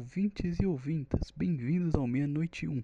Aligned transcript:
ouvintes 0.00 0.58
e 0.58 0.64
ouvintas, 0.64 1.30
bem-vindos 1.36 1.94
ao 1.94 2.06
Meia-Noite 2.06 2.66
1. 2.66 2.82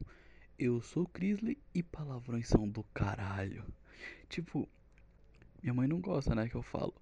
Eu 0.58 0.82
sou 0.82 1.06
Crisley 1.06 1.56
e 1.74 1.82
palavrões 1.82 2.46
são 2.46 2.68
do 2.68 2.82
caralho. 2.92 3.64
Tipo, 4.28 4.68
minha 5.62 5.72
mãe 5.72 5.88
não 5.88 5.98
gosta, 5.98 6.34
né, 6.34 6.46
que 6.46 6.54
eu 6.54 6.62
falo. 6.62 6.92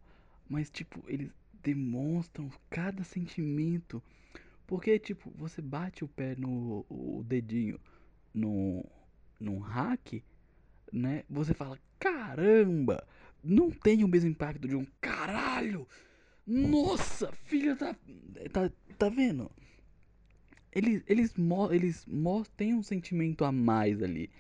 Mas, 0.49 0.71
tipo, 0.71 1.03
eles 1.09 1.33
demonstram 1.65 2.49
cada 2.71 3.03
sentimento. 3.03 4.01
Porque, 4.69 5.01
tipo, 5.01 5.33
você 5.35 5.61
bate 5.61 6.05
o 6.05 6.09
pé 6.09 6.37
no 6.37 6.87
o 6.89 7.25
dedinho 7.27 7.81
no, 8.33 8.87
num 9.41 9.59
hack, 9.59 10.23
né? 10.93 11.25
Você 11.29 11.53
fala, 11.53 11.77
caramba! 11.99 13.05
Não 13.43 13.69
tem 13.69 14.05
o 14.05 14.09
mesmo 14.09 14.31
impacto 14.31 14.69
de 14.69 14.77
um 14.77 14.87
caralho! 15.01 15.89
Nossa, 16.47 17.33
filha 17.33 17.75
da. 17.75 17.97
Tá, 18.53 18.71
tá 18.97 19.09
vendo? 19.09 19.51
Eles, 20.75 21.03
eles, 21.07 21.35
eles 21.71 22.07
têm 22.57 22.75
um 22.75 22.83
sentimento 22.83 23.45
a 23.45 23.53
mais 23.53 24.03
ali. 24.03 24.31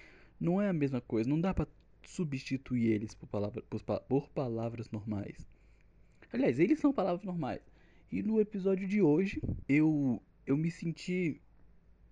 Não 0.40 0.60
é 0.60 0.68
a 0.68 0.72
mesma 0.72 1.00
coisa. 1.00 1.28
Não 1.28 1.40
dá 1.40 1.54
pra 1.54 1.66
substituir 2.06 2.90
eles 2.90 3.14
por, 3.14 3.26
palavra, 3.28 3.62
por, 3.62 3.80
por 3.82 4.28
palavras 4.30 4.90
normais. 4.90 5.46
Aliás, 6.32 6.58
eles 6.58 6.80
são 6.80 6.92
palavras 6.92 7.24
normais. 7.24 7.60
E 8.10 8.22
no 8.22 8.40
episódio 8.40 8.86
de 8.86 9.00
hoje, 9.00 9.40
eu, 9.68 10.20
eu 10.46 10.56
me 10.56 10.70
senti. 10.70 11.40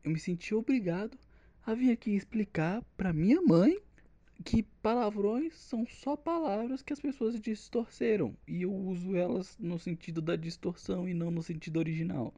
Eu 0.05 0.11
me 0.11 0.19
senti 0.19 0.55
obrigado 0.55 1.17
a 1.65 1.75
vir 1.75 1.93
aqui 1.93 2.11
explicar 2.11 2.83
pra 2.97 3.13
minha 3.13 3.41
mãe 3.41 3.81
que 4.43 4.63
palavrões 4.83 5.55
são 5.55 5.87
só 5.87 6.17
palavras 6.17 6.83
que 6.83 6.93
as 6.93 7.01
pessoas 7.01 7.41
distorceram 7.41 8.37
e 8.47 8.63
eu 8.63 8.75
uso 8.75 9.15
elas 9.15 9.57
no 9.59 9.79
sentido 9.79 10.21
da 10.21 10.35
distorção 10.35 11.09
e 11.09 11.15
não 11.15 11.31
no 11.31 11.43
sentido 11.43 11.79
original. 11.79 12.35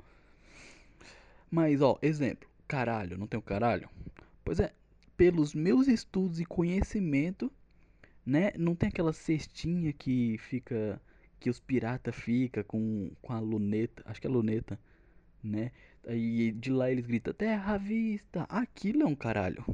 Mas 1.55 1.81
ó, 1.81 1.97
exemplo, 2.03 2.49
caralho, 2.67 3.17
não 3.17 3.29
tem 3.29 3.39
o 3.39 3.43
caralho? 3.43 3.89
Pois 4.45 4.59
é, 4.59 4.73
pelos 5.17 5.55
meus 5.55 5.87
estudos 5.87 6.41
e 6.41 6.45
conhecimento, 6.45 7.49
né, 8.27 8.51
não 8.59 8.75
tem 8.75 8.89
aquela 8.89 9.13
cestinha 9.13 9.93
que 9.93 10.37
fica 10.39 11.01
que 11.39 11.49
os 11.49 11.61
pirata 11.61 12.11
fica 12.11 12.65
com 12.65 13.13
com 13.23 13.33
a 13.33 13.39
luneta, 13.39 14.03
acho 14.05 14.21
que 14.21 14.27
é 14.27 14.31
luneta, 14.31 14.77
né? 15.41 15.71
Aí 16.05 16.51
de 16.51 16.73
lá 16.73 16.91
eles 16.91 17.07
gritam 17.07 17.33
terra 17.33 17.75
à 17.75 17.79
vista, 17.79 18.43
aquilo 18.49 19.05
é 19.05 19.07
um 19.07 19.15
caralho. 19.15 19.65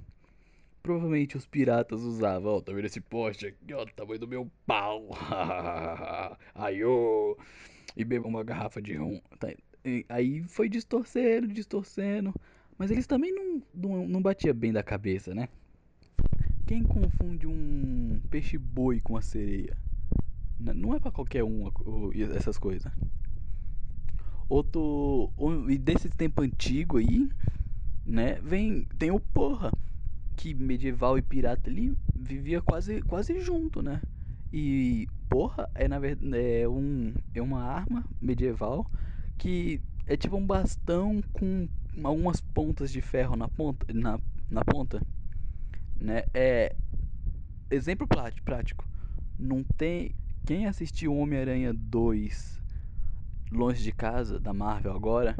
Provavelmente 0.83 1.39
os 1.39 1.47
piratas 1.47 2.03
usavam, 2.03 2.53
ó, 2.53 2.57
oh, 2.59 2.61
tá 2.61 2.75
vendo 2.75 2.85
esse 2.85 3.01
poste 3.01 3.47
aqui, 3.47 3.73
ó, 3.73 3.87
do 3.87 3.93
tamanho 3.93 4.21
do 4.21 4.29
meu 4.29 4.51
pau. 4.67 5.09
Aí, 6.55 6.85
ô. 6.85 7.39
E 7.97 8.05
bebam 8.05 8.29
uma 8.29 8.45
garrafa 8.45 8.83
de 8.83 8.95
rum. 8.95 9.19
Tá, 9.39 9.49
aí 10.09 10.43
foi 10.45 10.69
distorcendo, 10.69 11.49
distorcendo. 11.49 12.35
Mas 12.79 12.91
eles 12.91 13.07
também 13.07 13.33
não, 13.33 13.63
não, 13.75 14.09
não 14.09 14.23
batia 14.23 14.55
bem 14.55 14.73
da 14.73 14.83
cabeça, 14.83 15.35
né? 15.35 15.49
Quem 16.67 16.83
confunde 16.83 17.47
um 17.47 18.21
peixe 18.31 18.57
boi 18.57 19.01
com 19.01 19.17
a 19.17 19.23
sereia? 19.23 19.77
Não 20.59 20.95
é 20.95 21.01
para 21.01 21.11
qualquer 21.11 21.43
um 21.43 21.71
essas 22.35 22.59
coisas. 22.59 22.91
Outro. 24.49 25.33
E 25.69 25.79
desse 25.79 26.09
tempo 26.09 26.43
antigo 26.43 26.99
aí, 26.99 27.29
né? 28.05 28.41
Vem. 28.43 28.87
Tem 28.99 29.11
o 29.11 29.21
porra 29.21 29.73
que 30.37 30.55
medieval 30.55 31.19
e 31.19 31.23
pirata 31.23 31.69
ali 31.69 31.95
vivia 32.17 32.63
quase, 32.63 33.03
quase 33.03 33.41
junto, 33.41 33.83
né? 33.83 34.01
E 34.53 35.07
porra 35.29 35.69
é 35.75 35.87
na 35.87 35.99
verdade 35.99 36.37
é 36.37 36.69
um 36.69 37.13
é 37.35 37.43
uma 37.43 37.63
arma 37.63 38.05
medieval 38.21 38.91
que 39.41 39.81
é 40.07 40.19
tipo 40.19 40.37
um 40.37 40.47
bastão 40.47 41.23
com 41.33 41.67
algumas 42.05 42.43
pontas 42.43 42.93
de 42.93 43.01
ferro 43.01 43.37
na 43.37 43.49
ponta 43.49 43.87
na, 43.93 44.21
na 44.51 44.63
ponta, 44.63 45.01
né? 45.99 46.25
É 46.35 46.77
exemplo 47.71 48.07
prático. 48.07 48.87
Não 49.39 49.65
tem 49.65 50.15
quem 50.47 50.67
assistiu 50.67 51.17
Homem-Aranha 51.17 51.73
2 51.73 52.61
Longe 53.51 53.83
de 53.83 53.93
Casa 53.93 54.39
da 54.39 54.53
Marvel 54.53 54.93
agora 54.93 55.35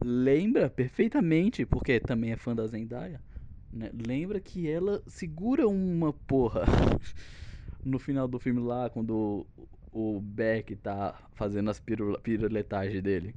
lembra 0.00 0.70
perfeitamente, 0.70 1.66
porque 1.66 1.98
também 1.98 2.30
é 2.30 2.36
fã 2.36 2.54
da 2.54 2.66
Zendaya, 2.66 3.20
né? 3.72 3.90
Lembra 4.06 4.38
que 4.38 4.70
ela 4.70 5.02
segura 5.08 5.66
uma 5.66 6.12
porra 6.12 6.62
no 7.84 7.98
final 7.98 8.28
do 8.28 8.38
filme 8.38 8.60
lá, 8.60 8.88
quando 8.88 9.44
o 9.98 10.20
Beck 10.20 10.76
tá 10.76 11.28
fazendo 11.34 11.70
as 11.70 11.80
piruletagens 11.80 13.02
dele. 13.02 13.34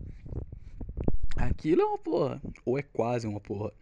Aquilo 1.36 1.82
é 1.82 1.86
uma 1.86 1.98
porra, 1.98 2.42
ou 2.64 2.78
é 2.78 2.84
quase 2.84 3.28
uma 3.28 3.40
porra. 3.40 3.74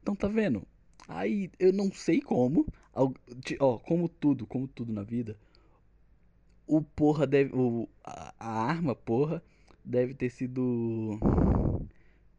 Então 0.00 0.16
tá 0.16 0.26
vendo? 0.26 0.66
Aí 1.06 1.50
eu 1.58 1.72
não 1.72 1.92
sei 1.92 2.20
como, 2.22 2.66
ó, 3.60 3.78
como 3.78 4.08
tudo, 4.08 4.46
como 4.46 4.66
tudo 4.66 4.92
na 4.92 5.02
vida, 5.02 5.36
o 6.66 6.80
porra 6.80 7.26
deve, 7.26 7.54
o, 7.54 7.86
a, 8.02 8.34
a 8.38 8.62
arma 8.64 8.94
porra 8.94 9.42
deve 9.84 10.14
ter 10.14 10.30
sido 10.30 11.18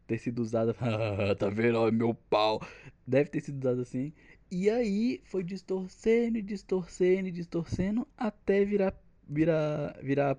ter 0.08 0.18
sido 0.18 0.40
usada. 0.40 0.74
tá 1.38 1.48
vendo? 1.48 1.78
Olha 1.78 1.92
meu 1.92 2.14
pau. 2.14 2.60
Deve 3.06 3.30
ter 3.30 3.40
sido 3.40 3.58
usada 3.58 3.82
assim. 3.82 4.12
E 4.50 4.68
aí 4.68 5.20
foi 5.24 5.44
distorcendo, 5.44 6.42
distorcendo, 6.42 7.30
distorcendo 7.30 8.08
até 8.16 8.64
virar 8.64 8.92
virar 9.28 9.98
virar 10.02 10.38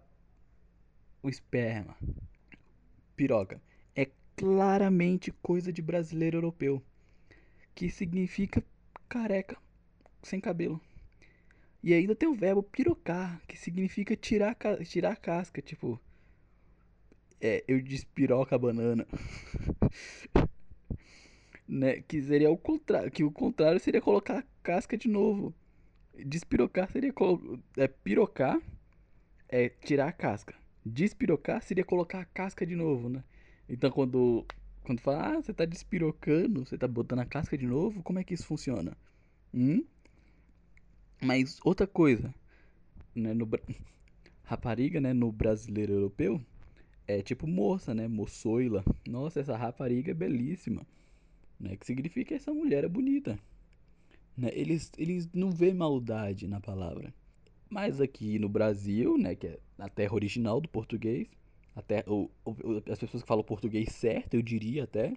o 1.22 1.30
esperma. 1.30 1.96
Piroca. 3.16 3.62
É 3.96 4.08
claramente 4.36 5.32
coisa 5.32 5.72
de 5.72 5.82
brasileiro 5.82 6.38
europeu, 6.38 6.82
que 7.76 7.90
significa 7.90 8.64
careca, 9.08 9.58
sem 10.24 10.40
cabelo. 10.40 10.82
E 11.82 11.94
ainda 11.94 12.16
tem 12.16 12.28
o 12.28 12.36
verbo 12.36 12.64
pirocar, 12.64 13.42
que 13.48 13.58
significa 13.58 14.16
tirar, 14.16 14.56
tirar 14.86 15.14
a 15.14 15.16
casca, 15.16 15.62
tipo, 15.62 16.00
é, 17.40 17.64
eu 17.68 17.82
despiroca 17.82 18.56
a 18.56 18.60
banana. 18.60 19.08
né? 21.68 22.02
Que 22.02 22.22
seria 22.22 22.50
o 22.50 22.58
contrário. 22.58 23.12
Que 23.12 23.24
o 23.24 23.32
contrário 23.32 23.80
seria 23.80 24.02
colocar 24.02 24.40
a 24.40 24.44
casca 24.64 24.98
de 24.98 25.08
novo. 25.08 25.54
Despirocar 26.26 26.92
seria 26.92 27.14
é, 27.78 27.88
pirocar, 27.88 28.60
é 29.50 29.70
tirar 29.70 30.08
a 30.08 30.12
casca. 30.12 30.56
Despirocar 30.86 31.62
seria 31.62 31.84
colocar 31.84 32.22
a 32.22 32.26
casca 32.26 32.66
de 32.66 32.76
novo, 32.76 33.10
né? 33.10 33.24
Então 33.68 33.92
quando 33.92 34.46
quando 34.84 35.02
fala, 35.02 35.36
ah, 35.38 35.42
você 35.42 35.54
tá 35.54 35.66
despirocando, 35.66 36.66
você 36.66 36.78
tá 36.78 36.88
botando 36.88 37.20
a 37.20 37.26
casca 37.26 37.58
de 37.58 37.68
novo, 37.68 38.02
como 38.02 38.18
é 38.18 38.24
que 38.24 38.34
isso 38.34 38.46
funciona? 38.46 38.98
Hum? 39.54 39.84
Mas 41.22 41.60
outra 41.64 41.86
coisa, 41.86 42.34
né, 43.14 43.34
no 43.34 43.48
rapariga, 44.44 45.00
né, 45.00 45.14
no 45.14 45.32
brasileiro 45.32 45.94
europeu, 45.94 46.42
é 47.08 47.22
tipo 47.22 47.48
moça, 47.48 47.94
né? 47.94 48.08
Moçoila. 48.08 48.84
Nossa, 49.08 49.40
essa 49.40 49.58
rapariga 49.58 50.12
é 50.12 50.14
belíssima. 50.14 50.86
Né? 51.60 51.76
Que 51.76 51.86
significa 51.86 52.36
essa 52.36 52.54
mulher 52.54 52.84
é 52.84 52.88
bonita. 52.88 53.38
Né? 54.38 54.52
Eles, 54.54 54.92
eles 54.98 55.28
não 55.34 55.52
vê 55.52 55.74
maldade 55.74 56.48
na 56.48 56.62
palavra. 56.62 57.12
Mas 57.70 58.02
aqui 58.02 58.40
no 58.40 58.50
Brasil, 58.50 59.18
né, 59.18 59.36
que 59.36 59.48
é 59.48 59.60
a 59.78 59.88
terra 59.88 60.14
original 60.14 60.60
do 60.60 60.68
português, 60.68 61.28
até 61.76 62.04
as 62.92 63.00
pessoas 63.00 63.22
que 63.22 63.28
falam 63.28 63.44
português 63.44 63.90
certo, 63.94 64.34
eu 64.34 64.42
diria 64.42 64.86
até, 64.86 65.14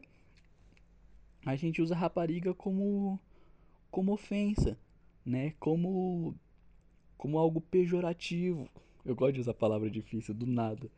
a 1.47 1.57
gente 1.57 1.81
usa 1.81 1.95
rapariga 1.95 2.55
como 2.55 3.19
como 3.91 4.13
ofensa, 4.13 4.79
né? 5.25 5.55
Como 5.59 6.35
como 7.17 7.39
algo 7.39 7.61
pejorativo. 7.61 8.69
Eu 9.05 9.15
gosto 9.15 9.35
de 9.35 9.41
usar 9.41 9.55
palavra 9.55 9.91
difícil 9.91 10.35
do 10.35 10.47
nada 10.47 10.91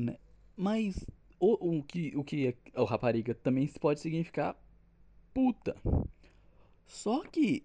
né? 0.00 0.16
Mas 0.56 1.04
o, 1.38 1.78
o 1.78 1.82
que 1.82 2.16
o 2.16 2.24
que 2.24 2.48
é, 2.48 2.80
o 2.80 2.84
rapariga 2.84 3.34
também 3.34 3.66
pode 3.68 4.00
significar 4.00 4.56
puta. 5.32 5.76
Só 6.86 7.22
que 7.24 7.64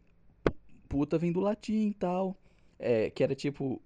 puta 0.88 1.17
vem 1.17 1.31
do 1.31 1.39
latim 1.39 1.88
e 1.88 1.93
tal, 1.93 2.38
é, 2.80 3.10
que 3.10 3.24
era 3.24 3.36
tipo 3.36 3.81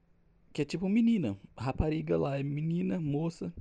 que 0.52 0.64
é 0.64 0.66
tipo 0.66 0.90
menina, 0.90 1.38
rapariga 1.56 2.18
lá 2.18 2.40
é 2.40 2.44
menina, 2.44 3.00
moça, 3.00 3.54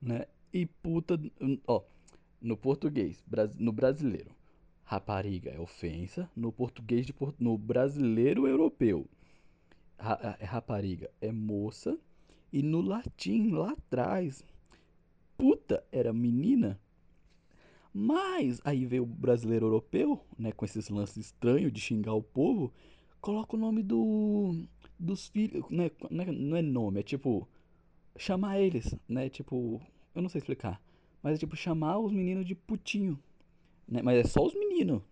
né? 0.00 0.26
E 0.52 0.66
puta, 0.66 1.18
ó, 1.66 1.82
no 2.40 2.56
português, 2.56 3.24
no 3.58 3.72
brasileiro, 3.72 4.30
rapariga 4.84 5.50
é 5.50 5.58
ofensa, 5.58 6.30
no 6.36 6.52
português 6.52 7.06
de 7.06 7.14
no 7.38 7.58
brasileiro 7.58 8.46
europeu, 8.46 9.08
é, 9.98 10.44
rapariga 10.44 11.10
é 11.20 11.32
moça 11.32 11.98
e 12.52 12.62
no 12.62 12.80
latim, 12.80 13.50
lá 13.50 13.70
atrás, 13.70 14.44
puta 15.36 15.82
era 15.90 16.12
menina. 16.12 16.78
Mas 17.94 18.60
aí 18.64 18.86
veio 18.86 19.02
o 19.02 19.06
brasileiro 19.06 19.66
europeu, 19.66 20.24
né, 20.38 20.52
com 20.52 20.64
esses 20.64 20.88
lances 20.88 21.16
estranhos 21.16 21.72
de 21.72 21.80
xingar 21.80 22.14
o 22.14 22.22
povo, 22.22 22.72
coloca 23.22 23.56
o 23.56 23.58
nome 23.58 23.82
do 23.82 24.66
dos 24.98 25.28
filhos, 25.28 25.64
né, 25.70 25.90
não 26.10 26.56
é 26.56 26.62
nome, 26.62 27.00
é 27.00 27.02
tipo 27.02 27.48
chamar 28.16 28.60
eles, 28.60 28.94
né, 29.08 29.28
tipo, 29.30 29.80
eu 30.14 30.20
não 30.22 30.28
sei 30.28 30.38
explicar, 30.40 30.80
Mas 31.22 31.36
é 31.36 31.38
tipo 31.38 31.56
chamar 31.56 31.98
os 31.98 32.12
meninos 32.12 32.44
de 32.44 32.54
putinho. 32.54 33.18
Né? 33.88 34.02
Mas 34.02 34.18
é 34.18 34.28
só 34.28 34.44
os 34.44 34.54
meninos. 34.54 35.02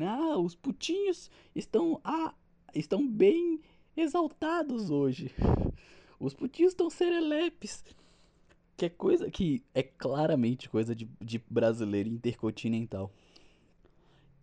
Ah, 0.00 0.38
os 0.38 0.54
putinhos 0.54 1.30
estão, 1.54 2.00
ah, 2.04 2.34
estão 2.74 3.06
bem 3.06 3.60
exaltados 3.96 4.90
hoje. 4.90 5.32
Os 6.20 6.34
putinhos 6.34 6.72
estão 6.72 6.90
serelepes. 6.90 7.82
Que 8.76 8.86
é 8.86 8.88
coisa 8.90 9.30
que 9.30 9.62
é 9.74 9.82
claramente 9.82 10.68
coisa 10.68 10.94
de, 10.94 11.08
de 11.20 11.42
brasileiro 11.48 12.10
intercontinental. 12.10 13.10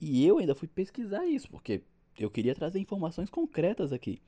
E 0.01 0.25
eu 0.25 0.39
ainda 0.39 0.55
fui 0.55 0.67
pesquisar 0.67 1.25
isso, 1.27 1.47
porque 1.49 1.83
eu 2.17 2.29
queria 2.29 2.55
trazer 2.55 2.79
informações 2.79 3.29
concretas 3.29 3.91
aqui. 3.91 4.21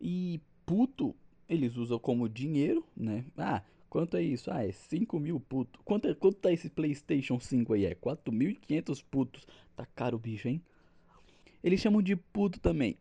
E 0.00 0.40
puto, 0.64 1.14
eles 1.48 1.76
usam 1.76 1.98
como 1.98 2.28
dinheiro, 2.28 2.84
né? 2.96 3.24
Ah, 3.36 3.62
quanto 3.88 4.16
é 4.16 4.22
isso? 4.22 4.50
Ah, 4.50 4.64
é 4.64 4.72
5 4.72 5.18
mil 5.18 5.40
puto. 5.40 5.80
Quanto, 5.84 6.08
é, 6.08 6.14
quanto 6.14 6.38
tá 6.38 6.52
esse 6.52 6.68
PlayStation 6.68 7.40
5 7.40 7.72
aí? 7.72 7.86
É 7.86 7.94
4.500 7.94 9.04
putos. 9.10 9.46
Tá 9.74 9.86
caro 9.86 10.16
o 10.16 10.20
bicho, 10.20 10.48
hein? 10.48 10.60
Eles 11.62 11.80
chamam 11.80 12.02
de 12.02 12.14
puto 12.16 12.60
também 12.60 12.96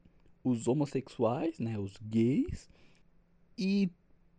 os 0.45 0.67
homossexuais, 0.67 1.59
né? 1.59 1.77
Os 1.77 1.97
gays. 1.97 2.69
E, 3.57 3.89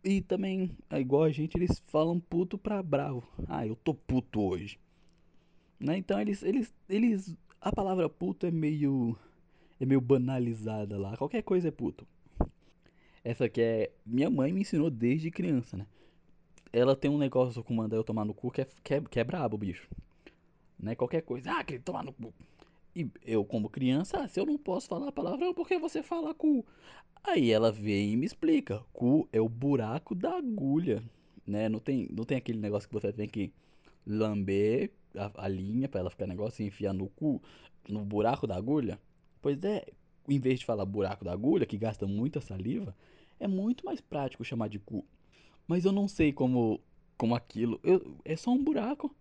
e 0.03 0.21
também, 0.21 0.71
é 0.89 0.99
igual 0.99 1.23
a 1.23 1.31
gente, 1.31 1.55
eles 1.57 1.83
falam 1.87 2.19
puto 2.19 2.57
pra 2.57 2.81
bravo. 2.81 3.27
Ah, 3.47 3.67
eu 3.67 3.75
tô 3.75 3.93
puto 3.93 4.41
hoje. 4.41 4.79
Né? 5.79 5.97
Então 5.97 6.19
eles, 6.19 6.41
eles, 6.41 6.73
eles. 6.87 7.35
A 7.59 7.71
palavra 7.71 8.09
puto 8.09 8.45
é 8.45 8.51
meio. 8.51 9.17
É 9.79 9.85
meio 9.85 10.01
banalizada 10.01 10.97
lá. 10.97 11.15
Qualquer 11.17 11.43
coisa 11.43 11.67
é 11.67 11.71
puto. 11.71 12.07
Essa 13.23 13.45
aqui 13.45 13.61
é. 13.61 13.91
Minha 14.05 14.29
mãe 14.29 14.51
me 14.51 14.61
ensinou 14.61 14.89
desde 14.89 15.29
criança, 15.29 15.77
né? 15.77 15.85
Ela 16.71 16.95
tem 16.95 17.09
um 17.09 17.17
negócio 17.17 17.63
com 17.63 17.73
mandar 17.73 17.95
eu 17.95 18.03
tomar 18.03 18.25
no 18.25 18.33
cu 18.33 18.51
que 18.51 18.61
é, 18.61 18.67
que 18.83 18.93
é, 18.93 19.01
que 19.01 19.19
é 19.19 19.23
brabo, 19.23 19.57
bicho. 19.57 19.87
Né? 20.79 20.95
Qualquer 20.95 21.21
coisa. 21.21 21.51
Ah, 21.51 21.63
que 21.63 21.79
tomar 21.79 22.03
no 22.03 22.13
cu. 22.13 22.33
E 22.95 23.07
eu, 23.23 23.45
como 23.45 23.69
criança, 23.69 24.19
ah, 24.19 24.27
se 24.27 24.39
eu 24.39 24.45
não 24.45 24.57
posso 24.57 24.87
falar 24.87 25.11
palavrão, 25.11 25.53
por 25.53 25.67
que 25.67 25.77
você 25.77 26.01
fala 26.01 26.33
cu? 26.33 26.65
Aí 27.23 27.51
ela 27.51 27.71
vem 27.71 28.13
e 28.13 28.17
me 28.17 28.25
explica. 28.25 28.83
Cu 28.93 29.27
é 29.31 29.39
o 29.39 29.49
buraco 29.49 30.15
da 30.15 30.37
agulha, 30.37 31.03
né? 31.45 31.69
Não 31.69 31.79
tem, 31.79 32.07
não 32.11 32.23
tem 32.23 32.37
aquele 32.37 32.59
negócio 32.59 32.87
que 32.87 32.93
você 32.93 33.11
tem 33.11 33.27
que 33.27 33.51
lamber 34.05 34.91
a, 35.15 35.45
a 35.45 35.47
linha 35.47 35.89
para 35.89 35.99
ela 35.99 36.09
ficar 36.09 36.25
negócio 36.25 36.63
e 36.63 36.67
enfiar 36.67 36.93
no 36.93 37.07
cu, 37.09 37.41
no 37.87 38.03
buraco 38.05 38.47
da 38.47 38.55
agulha. 38.55 38.99
Pois 39.41 39.63
é, 39.63 39.85
em 40.27 40.39
vez 40.39 40.59
de 40.59 40.65
falar 40.65 40.85
buraco 40.85 41.23
da 41.23 41.31
agulha, 41.31 41.65
que 41.65 41.77
gasta 41.77 42.05
muita 42.05 42.41
saliva, 42.41 42.95
é 43.39 43.47
muito 43.47 43.85
mais 43.85 44.01
prático 44.01 44.43
chamar 44.43 44.67
de 44.67 44.79
cu. 44.79 45.05
Mas 45.67 45.85
eu 45.85 45.91
não 45.91 46.07
sei 46.07 46.31
como, 46.31 46.79
como 47.17 47.35
aquilo. 47.35 47.79
Eu, 47.83 48.17
é 48.23 48.35
só 48.35 48.51
um 48.51 48.63
buraco. 48.63 49.13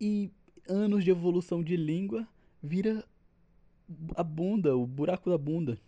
E 0.00 0.30
anos 0.68 1.04
de 1.04 1.10
evolução 1.10 1.62
de 1.62 1.76
língua 1.76 2.26
vira 2.62 3.04
a 4.14 4.22
bunda, 4.22 4.76
o 4.76 4.86
buraco 4.86 5.30
da 5.30 5.38
bunda. 5.38 5.78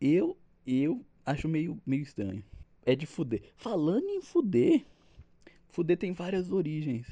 Eu, 0.00 0.36
eu 0.66 1.04
acho 1.24 1.48
meio, 1.48 1.80
meio 1.86 2.02
estranho. 2.02 2.44
É 2.84 2.94
de 2.94 3.06
fuder. 3.06 3.42
Falando 3.56 4.08
em 4.08 4.20
fuder, 4.20 4.84
fuder 5.68 5.96
tem 5.96 6.12
várias 6.12 6.50
origens, 6.50 7.06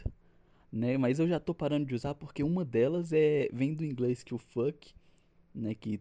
né? 0.73 0.97
Mas 0.97 1.19
eu 1.19 1.29
já 1.29 1.39
tô 1.39 1.55
parando 1.55 1.87
de 1.87 1.95
usar 1.95 2.15
porque 2.15 2.43
uma 2.43 2.65
delas 2.65 3.13
é 3.13 3.49
vem 3.53 3.75
do 3.75 3.85
inglês 3.85 4.23
que 4.23 4.35
o 4.35 4.39
fuck, 4.39 4.95
né? 5.59 5.75
Que, 5.75 6.01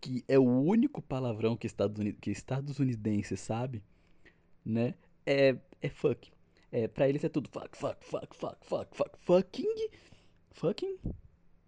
que 0.00 0.24
é 0.28 0.38
o 0.38 0.44
único 0.44 1.00
palavrão 1.00 1.56
que 1.56 1.66
Estados, 1.66 2.04
que 2.20 2.30
Estados 2.30 2.78
Unidense 2.78 3.36
sabe, 3.36 3.82
né? 4.64 4.94
É, 5.24 5.56
é 5.80 5.88
fuck. 5.88 6.30
É, 6.72 6.86
pra 6.86 7.08
eles 7.08 7.24
é 7.24 7.28
tudo 7.28 7.48
fuck, 7.48 7.76
fuck, 7.76 8.04
fuck, 8.04 8.36
fuck, 8.36 8.66
fuck, 8.66 8.96
fuck, 8.96 9.18
fucking, 9.18 9.88
fucking 10.52 10.98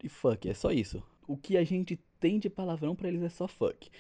e 0.03 0.09
fuck, 0.09 0.49
é 0.49 0.55
só 0.55 0.71
isso. 0.71 1.03
O 1.27 1.37
que 1.37 1.57
a 1.57 1.65
gente 1.65 1.99
tem 2.21 2.39
de 2.39 2.51
palavrão 2.51 2.95
pra 2.95 3.09
eles 3.09 3.23
é 3.23 3.29
só 3.29 3.49
fuck. 3.49 3.91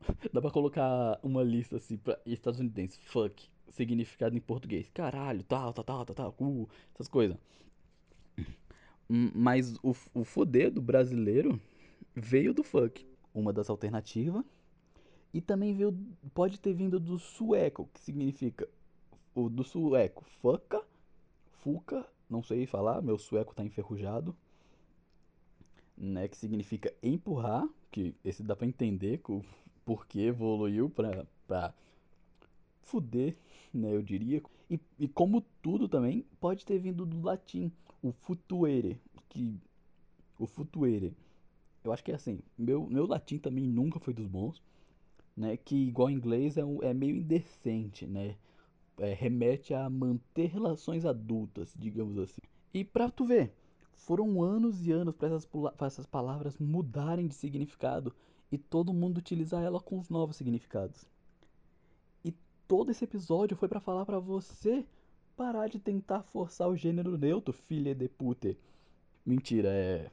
Dá 0.32 0.40
pra 0.40 0.50
colocar 0.50 1.18
uma 1.22 1.42
lista 1.42 1.76
assim 1.76 1.96
pra 1.96 2.18
estadunidense, 2.24 2.98
fuck, 3.00 3.48
significado 3.68 4.36
em 4.36 4.40
português. 4.40 4.90
Caralho, 4.92 5.42
tal, 5.42 5.72
tal, 5.72 5.84
tal, 5.84 6.04
tal, 6.06 6.14
tal, 6.14 6.34
uh, 6.40 6.68
essas 6.94 7.08
coisas. 7.08 7.36
Mas 9.08 9.74
o, 9.82 9.94
o 10.14 10.24
foder 10.24 10.70
do 10.70 10.82
brasileiro 10.82 11.58
veio 12.18 12.52
do 12.52 12.62
fuck, 12.62 13.06
uma 13.34 13.52
das 13.52 13.70
alternativas. 13.70 14.44
E 15.32 15.40
também 15.40 15.74
veio, 15.74 15.96
pode 16.34 16.58
ter 16.58 16.72
vindo 16.72 16.98
do 16.98 17.18
sueco, 17.18 17.88
que 17.92 18.00
significa 18.00 18.68
o 19.34 19.48
do 19.48 19.62
sueco, 19.62 20.24
fuca, 20.40 20.82
fuca, 21.60 22.06
não 22.30 22.42
sei 22.42 22.66
falar, 22.66 23.02
meu 23.02 23.18
sueco 23.18 23.54
tá 23.54 23.62
enferrujado 23.62 24.34
né, 25.98 26.28
que 26.28 26.36
significa 26.36 26.94
empurrar, 27.02 27.68
que 27.90 28.14
esse 28.24 28.42
dá 28.42 28.54
para 28.54 28.66
entender 28.66 29.20
o 29.28 29.44
porquê 29.84 30.20
evoluiu 30.20 30.88
para 30.88 31.26
para 31.46 31.74
fuder, 32.82 33.36
né, 33.72 33.94
eu 33.94 34.02
diria. 34.02 34.42
E, 34.70 34.78
e 34.98 35.08
como 35.08 35.40
tudo 35.62 35.88
também 35.88 36.24
pode 36.38 36.64
ter 36.64 36.78
vindo 36.78 37.04
do 37.04 37.20
latim, 37.22 37.72
o 38.02 38.12
futuere, 38.12 39.00
que 39.28 39.58
o 40.38 40.46
futuere. 40.46 41.14
Eu 41.88 41.92
acho 41.92 42.04
que 42.04 42.12
é 42.12 42.14
assim, 42.14 42.40
meu 42.56 42.86
meu 42.86 43.06
latim 43.06 43.38
também 43.38 43.66
nunca 43.66 43.98
foi 43.98 44.12
dos 44.12 44.26
bons, 44.26 44.62
né, 45.34 45.56
que 45.56 45.74
igual 45.74 46.10
inglês 46.10 46.58
é, 46.58 46.64
um, 46.64 46.82
é 46.82 46.92
meio 46.92 47.16
indecente, 47.16 48.06
né? 48.06 48.36
É, 48.98 49.14
remete 49.14 49.72
a 49.72 49.88
manter 49.88 50.48
relações 50.48 51.06
adultas, 51.06 51.72
digamos 51.78 52.18
assim. 52.18 52.42
E 52.74 52.84
pra 52.84 53.08
tu 53.10 53.24
ver, 53.24 53.54
foram 53.94 54.42
anos 54.42 54.86
e 54.86 54.92
anos 54.92 55.14
para 55.14 55.28
essas, 55.28 55.48
essas 55.80 56.06
palavras 56.06 56.58
mudarem 56.58 57.26
de 57.26 57.34
significado 57.34 58.14
e 58.52 58.58
todo 58.58 58.92
mundo 58.92 59.18
utilizar 59.18 59.62
ela 59.62 59.80
com 59.80 59.98
os 59.98 60.10
novos 60.10 60.36
significados. 60.36 61.06
E 62.24 62.34
todo 62.66 62.90
esse 62.90 63.04
episódio 63.04 63.56
foi 63.56 63.68
para 63.68 63.80
falar 63.80 64.04
para 64.04 64.18
você 64.18 64.84
parar 65.36 65.68
de 65.68 65.78
tentar 65.78 66.22
forçar 66.22 66.68
o 66.68 66.76
gênero 66.76 67.16
neutro, 67.16 67.54
filha 67.54 67.94
de 67.94 68.08
pute. 68.08 68.58
Mentira, 69.24 69.68
é. 69.70 70.10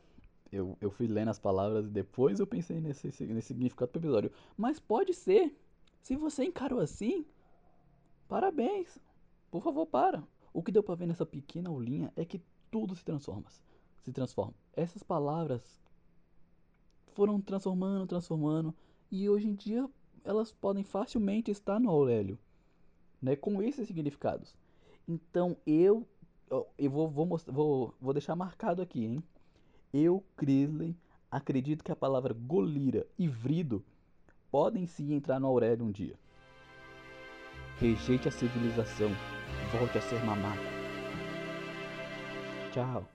Eu, 0.55 0.77
eu 0.79 0.89
fui 0.89 1.07
lendo 1.07 1.29
as 1.29 1.39
palavras 1.39 1.85
e 1.85 1.89
depois 1.89 2.39
eu 2.39 2.47
pensei 2.47 2.79
nesse, 2.79 3.07
nesse 3.25 3.47
significado 3.47 3.91
do 3.91 3.99
episódio. 3.99 4.31
Mas 4.57 4.79
pode 4.79 5.13
ser. 5.13 5.55
Se 6.01 6.15
você 6.15 6.45
encarou 6.45 6.79
assim, 6.79 7.25
parabéns. 8.27 8.97
Por 9.51 9.63
favor, 9.63 9.85
para. 9.85 10.23
O 10.53 10.63
que 10.63 10.71
deu 10.71 10.83
pra 10.83 10.95
ver 10.95 11.07
nessa 11.07 11.25
pequena 11.25 11.69
aulinha 11.69 12.11
é 12.15 12.23
que 12.23 12.41
tudo 12.71 12.95
se 12.95 13.03
transforma 13.03 13.45
se 14.05 14.13
transforma. 14.13 14.53
Essas 14.73 15.01
palavras 15.01 15.81
foram 17.13 17.41
transformando, 17.41 18.05
transformando, 18.05 18.73
e 19.11 19.27
hoje 19.27 19.47
em 19.47 19.55
dia 19.55 19.89
elas 20.23 20.51
podem 20.51 20.83
facilmente 20.83 21.51
estar 21.51 21.79
no 21.79 21.89
Aurélio, 21.89 22.37
né, 23.21 23.35
com 23.35 23.61
esses 23.61 23.87
significados. 23.87 24.55
Então 25.07 25.57
eu 25.65 26.07
eu 26.77 26.91
vou 26.91 27.09
vou, 27.09 27.25
mostrar, 27.25 27.51
vou, 27.51 27.95
vou 27.99 28.13
deixar 28.13 28.35
marcado 28.35 28.81
aqui, 28.81 29.03
hein? 29.03 29.23
Eu, 29.97 30.21
Crisley, 30.35 30.93
acredito 31.31 31.81
que 31.81 31.89
a 31.89 31.95
palavra 31.95 32.33
golira 32.33 33.07
e 33.17 33.29
vrido 33.29 33.81
podem 34.51 34.85
sim 34.85 35.13
entrar 35.13 35.39
no 35.39 35.47
Aurélio 35.47 35.85
um 35.85 35.91
dia. 35.91 36.19
Rejeite 37.79 38.27
a 38.27 38.31
civilização, 38.31 39.09
volte 39.71 39.97
a 39.97 40.01
ser 40.01 40.21
mamaco. 40.25 40.63
Tchau. 42.73 43.14